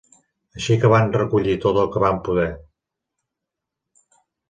Així 0.59 0.77
que 0.83 0.91
van 0.93 1.13
recollir 1.17 1.55
tot 1.67 1.79
el 1.83 1.93
que 1.97 2.03
van 2.07 2.19
poder. 2.31 2.49